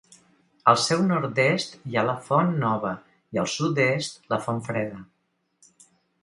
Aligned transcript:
Al 0.71 0.77
seu 0.83 1.01
nord-est 1.09 1.75
hi 1.89 1.97
ha 1.99 2.05
la 2.07 2.15
Font 2.29 2.49
Nova, 2.63 2.95
i 3.37 3.41
al 3.43 3.51
sud-est, 3.57 4.19
la 4.35 4.41
Fontfreda. 4.47 5.05